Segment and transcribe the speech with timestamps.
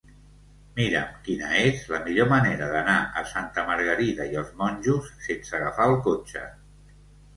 [0.77, 5.87] Mira'm quina és la millor manera d'anar a Santa Margarida i els Monjos sense agafar
[5.93, 6.49] el cotxe.